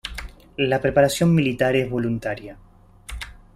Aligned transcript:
La 0.57 0.81
preparación 0.81 1.31
militar 1.35 1.75
es 1.75 1.87
voluntaria. 1.87 2.57